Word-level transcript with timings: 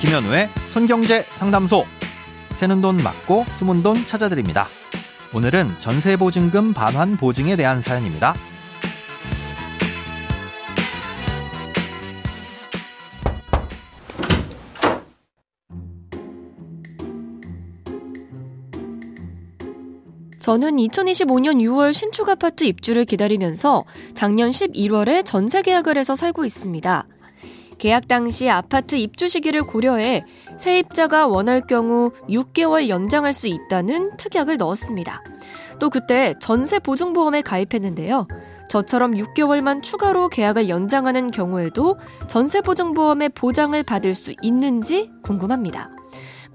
김현우의 0.00 0.48
손경제 0.68 1.24
상담소. 1.34 1.84
새는 2.50 2.80
돈 2.80 2.98
맞고 2.98 3.44
숨은 3.56 3.82
돈 3.82 3.96
찾아드립니다. 4.06 4.68
오늘은 5.34 5.80
전세보증금 5.80 6.72
반환 6.72 7.16
보증에 7.16 7.56
대한 7.56 7.82
사연입니다. 7.82 8.34
저는 20.38 20.76
2025년 20.76 21.60
6월 21.60 21.92
신축 21.92 22.28
아파트 22.28 22.62
입주를 22.62 23.04
기다리면서 23.04 23.84
작년 24.14 24.50
11월에 24.50 25.24
전세 25.24 25.60
계약을 25.60 25.98
해서 25.98 26.14
살고 26.14 26.44
있습니다. 26.44 27.07
계약 27.78 28.08
당시 28.08 28.50
아파트 28.50 28.96
입주 28.96 29.28
시기를 29.28 29.62
고려해 29.62 30.24
세입자가 30.58 31.26
원할 31.26 31.60
경우 31.66 32.10
6개월 32.28 32.88
연장할 32.88 33.32
수 33.32 33.46
있다는 33.46 34.16
특약을 34.16 34.56
넣었습니다. 34.56 35.22
또 35.78 35.90
그때 35.90 36.34
전세 36.40 36.78
보증보험에 36.78 37.42
가입했는데요. 37.42 38.26
저처럼 38.68 39.12
6개월만 39.12 39.82
추가로 39.82 40.28
계약을 40.28 40.68
연장하는 40.68 41.30
경우에도 41.30 41.96
전세 42.26 42.60
보증보험의 42.60 43.30
보장을 43.30 43.80
받을 43.82 44.14
수 44.14 44.34
있는지 44.42 45.10
궁금합니다. 45.22 45.90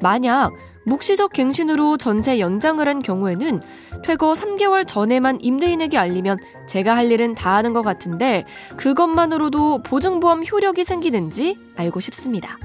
만약 0.02 0.52
묵시적 0.86 1.32
갱신으로 1.34 1.98
전세 1.98 2.40
연장을 2.40 2.86
한 2.88 3.02
경우에는 3.02 3.62
퇴거 4.04 4.34
3개월 4.34 4.86
전에만 4.86 5.40
임대인에게 5.42 5.98
알리면 5.98 6.38
제가 6.68 6.96
할 6.96 7.12
일은 7.12 7.36
다 7.36 7.56
하는 7.56 7.74
것 7.74 7.82
같은데 7.82 8.44
그것만으로도 8.78 9.84
보증보험 9.84 10.46
효력이 10.46 10.84
생기는지 10.84 11.58
알고 11.76 12.00
싶습니다. 12.00 12.58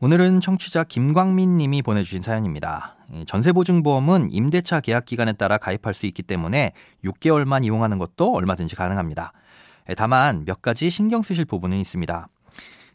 오늘은 0.00 0.40
청취자 0.40 0.84
김광민 0.84 1.56
님이 1.56 1.80
보내주신 1.80 2.20
사연입니다. 2.20 2.96
전세보증보험은 3.26 4.32
임대차 4.32 4.80
계약 4.80 5.06
기간에 5.06 5.32
따라 5.32 5.56
가입할 5.56 5.94
수 5.94 6.04
있기 6.06 6.22
때문에 6.22 6.72
6개월만 7.04 7.64
이용하는 7.64 7.98
것도 7.98 8.34
얼마든지 8.34 8.76
가능합니다. 8.76 9.32
다만 9.96 10.44
몇 10.44 10.60
가지 10.60 10.90
신경 10.90 11.22
쓰실 11.22 11.46
부분은 11.46 11.78
있습니다. 11.78 12.28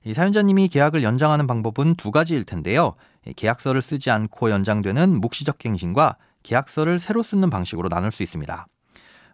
이 0.05 0.14
사연자님이 0.14 0.69
계약을 0.69 1.03
연장하는 1.03 1.45
방법은 1.47 1.95
두 1.95 2.11
가지일 2.11 2.45
텐데요. 2.45 2.95
계약서를 3.36 3.81
쓰지 3.81 4.11
않고 4.11 4.50
연장되는 4.50 5.19
묵시적 5.19 5.58
갱신과 5.58 6.16
계약서를 6.44 7.00
새로 7.00 7.22
쓰는 7.22 7.50
방식으로 7.50 7.89
나눌 7.89 8.11
수 8.11 8.23
있습니다. 8.23 8.67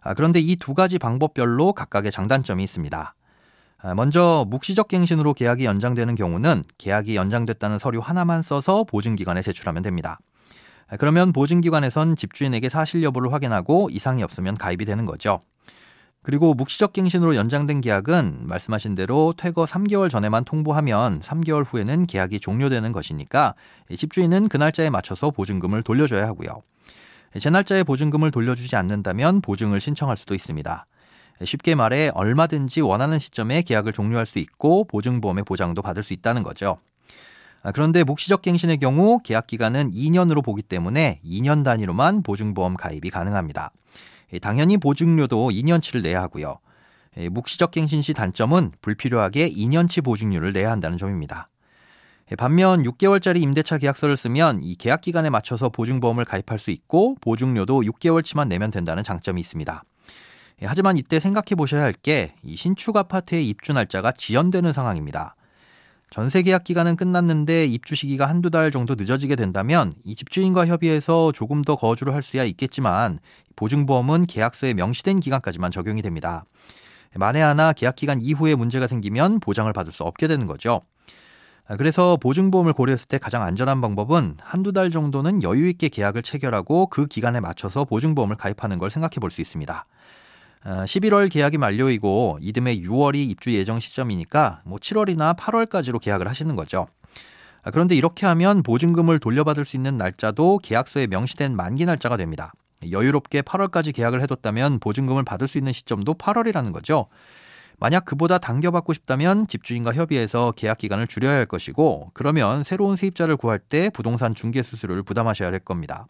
아, 0.02 0.14
그런데 0.14 0.40
이 0.40 0.56
두 0.56 0.74
가지 0.74 0.98
방법별로 0.98 1.72
각각의 1.72 2.10
장단점이 2.10 2.62
있습니다. 2.64 3.14
아, 3.78 3.94
먼저 3.94 4.44
묵시적 4.48 4.88
갱신으로 4.88 5.34
계약이 5.34 5.64
연장되는 5.64 6.14
경우는 6.14 6.64
계약이 6.78 7.14
연장됐다는 7.14 7.78
서류 7.78 8.00
하나만 8.00 8.42
써서 8.42 8.84
보증기관에 8.84 9.42
제출하면 9.42 9.82
됩니다. 9.82 10.18
아, 10.88 10.96
그러면 10.96 11.32
보증기관에선 11.32 12.16
집주인에게 12.16 12.68
사실 12.68 13.02
여부를 13.02 13.32
확인하고 13.32 13.88
이상이 13.90 14.22
없으면 14.22 14.54
가입이 14.54 14.84
되는 14.84 15.06
거죠. 15.06 15.40
그리고 16.26 16.54
묵시적 16.54 16.92
갱신으로 16.92 17.36
연장된 17.36 17.82
계약은 17.82 18.48
말씀하신 18.48 18.96
대로 18.96 19.32
퇴거 19.36 19.64
3개월 19.64 20.10
전에만 20.10 20.44
통보하면 20.44 21.20
3개월 21.20 21.64
후에는 21.64 22.08
계약이 22.08 22.40
종료되는 22.40 22.90
것이니까 22.90 23.54
집주인은 23.96 24.48
그 24.48 24.56
날짜에 24.56 24.90
맞춰서 24.90 25.30
보증금을 25.30 25.84
돌려줘야 25.84 26.26
하고요. 26.26 26.48
제 27.38 27.48
날짜에 27.48 27.84
보증금을 27.84 28.32
돌려주지 28.32 28.74
않는다면 28.74 29.40
보증을 29.40 29.80
신청할 29.80 30.16
수도 30.16 30.34
있습니다. 30.34 30.86
쉽게 31.44 31.76
말해 31.76 32.10
얼마든지 32.12 32.80
원하는 32.80 33.20
시점에 33.20 33.62
계약을 33.62 33.92
종료할 33.92 34.26
수 34.26 34.40
있고 34.40 34.82
보증보험의 34.82 35.44
보장도 35.44 35.80
받을 35.80 36.02
수 36.02 36.12
있다는 36.12 36.42
거죠. 36.42 36.78
아, 37.62 37.72
그런데 37.72 38.04
묵시적 38.04 38.42
갱신의 38.42 38.78
경우 38.78 39.18
계약 39.22 39.46
기간은 39.46 39.92
2년으로 39.92 40.44
보기 40.44 40.62
때문에 40.62 41.20
2년 41.24 41.64
단위로만 41.64 42.22
보증보험 42.22 42.76
가입이 42.76 43.10
가능합니다. 43.10 43.72
예, 44.32 44.38
당연히 44.38 44.76
보증료도 44.76 45.50
2년치를 45.50 46.02
내야 46.02 46.22
하고요. 46.22 46.56
예, 47.18 47.28
묵시적 47.28 47.70
갱신 47.70 48.02
시 48.02 48.12
단점은 48.12 48.70
불필요하게 48.82 49.50
2년치 49.50 50.04
보증료를 50.04 50.52
내야 50.52 50.70
한다는 50.70 50.98
점입니다. 50.98 51.48
예, 52.32 52.36
반면 52.36 52.82
6개월짜리 52.82 53.40
임대차 53.40 53.78
계약서를 53.78 54.16
쓰면 54.16 54.62
이 54.62 54.74
계약 54.74 55.00
기간에 55.00 55.30
맞춰서 55.30 55.68
보증보험을 55.68 56.24
가입할 56.24 56.58
수 56.58 56.70
있고 56.70 57.16
보증료도 57.20 57.82
6개월치만 57.82 58.48
내면 58.48 58.70
된다는 58.70 59.04
장점이 59.04 59.40
있습니다. 59.40 59.84
하지만 60.62 60.96
이때 60.96 61.20
생각해 61.20 61.54
보셔야 61.56 61.82
할게이 61.82 62.56
신축 62.56 62.96
아파트의 62.96 63.46
입주 63.46 63.72
날짜가 63.72 64.12
지연되는 64.12 64.72
상황입니다. 64.72 65.35
전세 66.10 66.42
계약 66.42 66.64
기간은 66.64 66.96
끝났는데 66.96 67.66
입주 67.66 67.94
시기가 67.94 68.28
한두 68.28 68.48
달 68.50 68.70
정도 68.70 68.94
늦어지게 68.94 69.36
된다면 69.36 69.92
이 70.04 70.14
집주인과 70.14 70.66
협의해서 70.66 71.32
조금 71.32 71.62
더 71.62 71.76
거주를 71.76 72.14
할 72.14 72.22
수야 72.22 72.44
있겠지만 72.44 73.18
보증보험은 73.56 74.26
계약서에 74.26 74.74
명시된 74.74 75.20
기간까지만 75.20 75.70
적용이 75.70 76.02
됩니다. 76.02 76.44
만에 77.14 77.40
하나 77.40 77.72
계약 77.72 77.96
기간 77.96 78.20
이후에 78.20 78.54
문제가 78.54 78.86
생기면 78.86 79.40
보장을 79.40 79.72
받을 79.72 79.92
수 79.92 80.04
없게 80.04 80.28
되는 80.28 80.46
거죠. 80.46 80.80
그래서 81.78 82.16
보증보험을 82.18 82.74
고려했을 82.74 83.08
때 83.08 83.18
가장 83.18 83.42
안전한 83.42 83.80
방법은 83.80 84.36
한두 84.40 84.72
달 84.72 84.90
정도는 84.90 85.42
여유 85.42 85.68
있게 85.68 85.88
계약을 85.88 86.22
체결하고 86.22 86.86
그 86.86 87.06
기간에 87.06 87.40
맞춰서 87.40 87.84
보증보험을 87.84 88.36
가입하는 88.36 88.78
걸 88.78 88.90
생각해 88.90 89.16
볼 89.20 89.30
수 89.32 89.40
있습니다. 89.40 89.84
11월 90.64 91.26
어, 91.26 91.28
계약이 91.28 91.58
만료이고 91.58 92.38
이듬해 92.40 92.76
6월이 92.76 93.16
입주 93.16 93.54
예정 93.54 93.78
시점이니까 93.78 94.62
뭐 94.64 94.78
7월이나 94.78 95.36
8월까지로 95.36 96.00
계약을 96.00 96.28
하시는 96.28 96.56
거죠. 96.56 96.86
아, 97.62 97.70
그런데 97.70 97.94
이렇게 97.94 98.26
하면 98.26 98.62
보증금을 98.62 99.18
돌려받을 99.18 99.64
수 99.64 99.76
있는 99.76 99.98
날짜도 99.98 100.58
계약서에 100.58 101.06
명시된 101.08 101.54
만기 101.56 101.84
날짜가 101.84 102.16
됩니다. 102.16 102.52
여유롭게 102.90 103.42
8월까지 103.42 103.94
계약을 103.94 104.22
해뒀다면 104.22 104.78
보증금을 104.78 105.24
받을 105.24 105.48
수 105.48 105.58
있는 105.58 105.72
시점도 105.72 106.14
8월이라는 106.14 106.72
거죠. 106.72 107.08
만약 107.78 108.04
그보다 108.04 108.38
당겨받고 108.38 108.94
싶다면 108.94 109.46
집주인과 109.46 109.92
협의해서 109.92 110.52
계약 110.56 110.78
기간을 110.78 111.06
줄여야 111.06 111.34
할 111.34 111.46
것이고 111.46 112.10
그러면 112.14 112.62
새로운 112.62 112.96
세입자를 112.96 113.36
구할 113.36 113.58
때 113.58 113.90
부동산 113.90 114.34
중개 114.34 114.62
수수료를 114.62 115.02
부담하셔야 115.02 115.50
될 115.50 115.60
겁니다. 115.60 116.06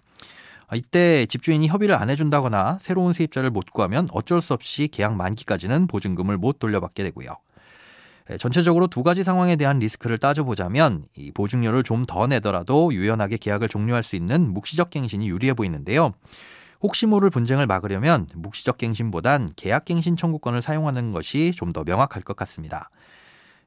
아, 0.69 0.75
이때 0.77 1.27
집주인이 1.27 1.69
협의를 1.69 1.95
안 1.95 2.11
해준다거나 2.11 2.79
새로운 2.81 3.13
세입자를 3.13 3.51
못 3.51 3.71
구하면 3.73 4.09
어쩔 4.13 4.41
수 4.41 4.53
없이 4.53 4.89
계약 4.89 5.15
만기까지는 5.17 5.87
보증금을 5.87 6.39
못 6.39 6.59
돌려받게 6.59 7.05
되고요. 7.05 7.31
전체적으로 8.41 8.89
두 8.89 9.05
가지 9.05 9.23
상황에 9.23 9.55
대한 9.55 9.79
리스크를 9.79 10.19
따져보자면 10.19 11.05
이 11.17 11.31
보증료를 11.31 11.85
좀 11.85 12.05
더 12.07 12.27
내더라도 12.27 12.93
유연하게 12.93 13.37
계약을 13.37 13.69
종료할 13.69 14.03
수 14.03 14.17
있는 14.17 14.53
묵시적 14.53 14.91
갱신이 14.91 15.29
유리해 15.29 15.55
보이는데요. 15.55 16.13
혹시 16.83 17.07
모를 17.07 17.31
분쟁을 17.31 17.67
막으려면 17.67 18.29
묵시적 18.35 18.79
갱신보단 18.79 19.53
계약 19.57 19.85
갱신 19.85 20.17
청구권을 20.17 20.61
사용하는 20.63 21.13
것이 21.13 21.53
좀 21.55 21.73
더 21.73 21.85
명확할 21.85 22.23
것 22.23 22.37
같습니다. 22.37 22.91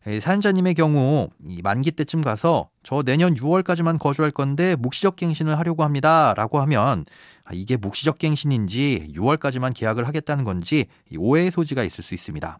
사연자님의 0.06 0.76
경우 0.76 1.30
이 1.46 1.62
만기 1.62 1.92
때쯤 1.92 2.22
가서 2.22 2.70
저 2.84 3.04
내년 3.04 3.36
6월까지만 3.36 4.00
거주할 4.00 4.32
건데 4.32 4.76
묵시적 4.78 5.18
갱신을 5.18 5.60
하려고 5.60 5.84
합니다라고 5.84 6.60
하면 6.62 7.06
아, 7.44 7.50
이게 7.54 7.76
묵시적 7.76 8.18
갱신인지 8.18 9.12
6월까지만 9.16 9.74
계약을 9.76 10.08
하겠다는 10.08 10.46
건지 10.46 10.86
오해의 11.16 11.52
소지가 11.52 11.84
있을 11.84 12.04
수 12.04 12.14
있습니다. 12.14 12.58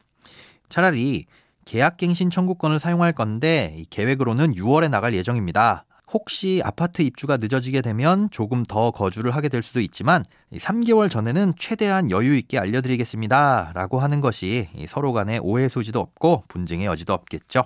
차라리 0.68 1.26
계약갱신 1.64 2.30
청구권을 2.30 2.80
사용할 2.80 3.14
건데 3.14 3.84
계획으로는 3.90 4.56
6월에 4.56 4.90
나갈 4.90 5.14
예정입니다. 5.14 5.86
혹시 6.12 6.62
아파트 6.64 7.02
입주가 7.02 7.38
늦어지게 7.38 7.82
되면 7.82 8.30
조금 8.32 8.64
더 8.64 8.92
거주를 8.92 9.36
하게 9.36 9.50
될 9.50 9.62
수도 9.62 9.80
있지만 9.80 10.24
3개월 10.54 11.10
전에는 11.10 11.54
최대한 11.58 12.10
여유 12.10 12.36
있게 12.36 12.58
알려드리겠습니다. 12.58 13.72
라고 13.76 14.00
하는 14.00 14.22
것이 14.22 14.68
서로 14.88 15.14
간에 15.14 15.38
오해 15.38 15.70
소지도 15.70 16.00
없고 16.00 16.44
분쟁의 16.48 16.88
여지도 16.88 17.14
없겠죠. 17.14 17.66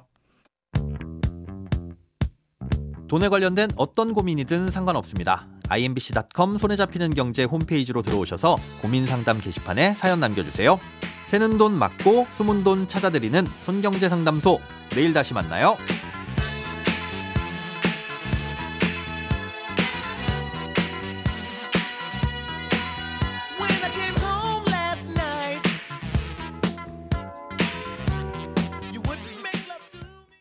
돈에 3.07 3.29
관련된 3.29 3.69
어떤 3.75 4.13
고민이든 4.13 4.71
상관없습니다. 4.71 5.47
imbc.com 5.69 6.57
손에 6.57 6.75
잡히는 6.75 7.13
경제 7.13 7.43
홈페이지로 7.43 8.01
들어오셔서 8.01 8.57
고민 8.81 9.07
상담 9.07 9.39
게시판에 9.39 9.93
사연 9.93 10.19
남겨주세요. 10.19 10.79
새는 11.27 11.57
돈 11.57 11.73
맞고 11.73 12.27
숨은 12.31 12.63
돈 12.63 12.87
찾아드리는 12.87 13.45
손경제 13.61 14.09
상담소. 14.09 14.59
내일 14.89 15.13
다시 15.13 15.33
만나요. 15.33 15.77